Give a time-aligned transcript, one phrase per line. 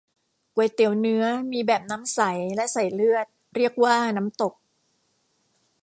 [0.55, 2.19] ก๋วยเตี๋ยวเนื้อ มีแบบน้ำใส
[2.55, 4.53] และใส่เลือด เรียกว่าน้ำตก